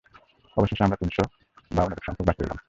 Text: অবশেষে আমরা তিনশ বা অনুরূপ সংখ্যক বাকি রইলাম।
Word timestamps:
অবশেষে 0.57 0.83
আমরা 0.83 0.97
তিনশ 0.97 1.17
বা 1.71 1.81
অনুরূপ 1.83 2.03
সংখ্যক 2.05 2.25
বাকি 2.27 2.41
রইলাম। 2.41 2.59